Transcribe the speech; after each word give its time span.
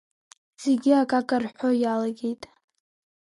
Зегьы 0.63 0.91
акака 1.01 1.37
рҳәо 1.43 1.69
иалагеит. 1.83 2.41